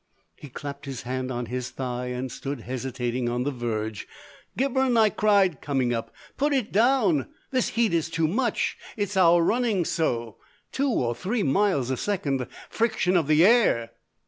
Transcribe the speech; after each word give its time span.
He 0.35 0.49
clapped 0.49 0.85
his 0.87 1.03
hand 1.03 1.31
on 1.31 1.45
his 1.45 1.69
thigh 1.69 2.07
and 2.07 2.31
stood 2.31 2.61
hesitating 2.61 3.29
on 3.29 3.43
the 3.43 3.51
verge. 3.51 4.07
"Gibberne," 4.57 4.97
I 4.97 5.11
cried, 5.11 5.61
coming 5.61 5.93
up, 5.93 6.09
"put 6.37 6.53
it 6.53 6.71
down. 6.71 7.27
This 7.51 7.67
heat 7.77 7.93
is 7.93 8.09
too 8.09 8.27
much! 8.27 8.79
It's 8.97 9.15
our 9.15 9.43
running 9.43 9.85
so! 9.85 10.37
Two 10.71 10.89
or 10.89 11.13
three 11.13 11.43
miles 11.43 11.91
a 11.91 11.97
second! 11.97 12.47
Friction 12.67 13.15
of 13.15 13.27
the 13.27 13.45
air!" 13.45 13.91